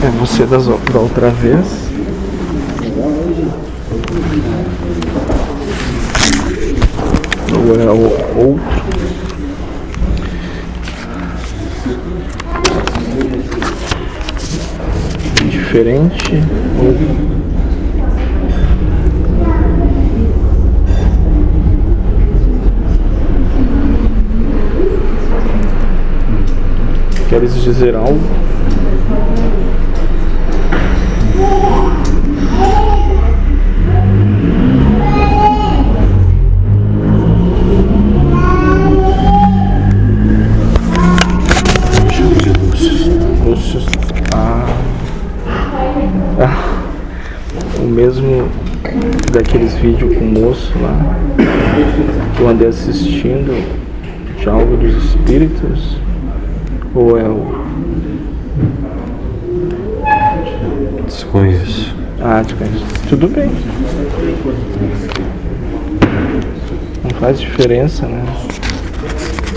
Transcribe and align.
É 0.00 0.10
você 0.10 0.46
das, 0.46 0.64
da 0.66 1.00
outra 1.00 1.28
vez. 1.30 1.66
Ou 7.52 7.80
é 7.80 7.90
o 7.90 8.02
outro. 8.38 8.62
Diferente. 15.50 16.44
Ou 16.78 17.28
Queres 27.28 27.62
dizer 27.62 27.96
algo? 27.96 28.18
Ah. 44.34 44.66
ah. 46.40 46.78
O 47.78 47.86
mesmo 47.86 48.48
daqueles 49.32 49.74
vídeos 49.74 50.16
com 50.16 50.24
o 50.24 50.32
moço 50.32 50.72
lá 50.80 51.16
que 52.36 52.40
eu 52.40 52.48
andei 52.48 52.68
assistindo 52.68 53.52
de 54.38 54.48
algo 54.48 54.76
dos 54.76 54.94
espíritos 55.04 55.96
ou 56.94 57.18
é 57.18 57.28
o. 57.28 57.66
Desconheço. 61.04 61.94
Ah, 62.20 62.42
desconheço. 62.42 62.84
Tudo 63.08 63.28
bem. 63.28 63.50
Não 67.02 67.10
faz 67.18 67.40
diferença, 67.40 68.06
né? 68.06 68.22